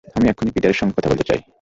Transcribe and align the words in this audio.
আমি 0.15 0.25
এক্ষুণি 0.27 0.51
পিটারের 0.53 0.77
সাথে 0.79 0.95
কথা 0.95 1.09
বলতে 1.11 1.25
চাই। 1.29 1.41